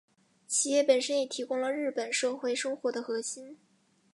[0.47, 3.59] 企业本身也提供了日本社会生活的核心。